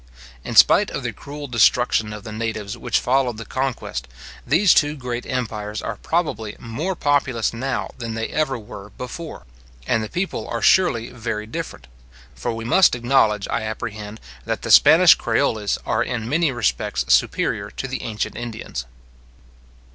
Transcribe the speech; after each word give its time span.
In 0.43 0.55
spite 0.55 0.89
of 0.89 1.03
the 1.03 1.13
cruel 1.13 1.45
destruction 1.45 2.11
of 2.11 2.23
the 2.23 2.31
natives 2.31 2.75
which 2.75 2.99
followed 2.99 3.37
the 3.37 3.45
conquest, 3.45 4.07
these 4.47 4.73
two 4.73 4.95
great 4.95 5.27
empires 5.27 5.79
are 5.79 5.97
probably 5.97 6.55
more 6.57 6.95
populous 6.95 7.53
now 7.53 7.91
than 7.99 8.15
they 8.15 8.27
ever 8.29 8.57
were 8.57 8.89
before; 8.97 9.45
and 9.85 10.01
the 10.03 10.09
people 10.09 10.47
are 10.47 10.63
surely 10.63 11.09
very 11.11 11.45
different; 11.45 11.85
for 12.33 12.51
we 12.51 12.65
must 12.65 12.95
acknowledge, 12.95 13.47
I 13.49 13.61
apprehend, 13.61 14.19
that 14.43 14.63
the 14.63 14.71
Spanish 14.71 15.13
creoles 15.13 15.77
are 15.85 16.01
in 16.01 16.27
many 16.27 16.51
respects 16.51 17.05
superior 17.09 17.69
to 17.69 17.87
the 17.87 18.01
ancient 18.01 18.35
Indians. 18.35 18.87